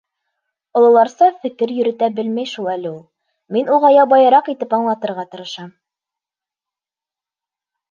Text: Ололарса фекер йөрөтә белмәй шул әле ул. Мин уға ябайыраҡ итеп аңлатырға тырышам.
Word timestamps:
Ололарса 0.79 1.27
фекер 1.43 1.73
йөрөтә 1.75 2.09
белмәй 2.19 2.49
шул 2.53 2.71
әле 2.77 2.89
ул. 2.93 2.97
Мин 3.57 3.71
уға 3.77 3.93
ябайыраҡ 3.97 4.51
итеп 4.57 4.75
аңлатырға 4.81 5.29
тырышам. 5.37 5.71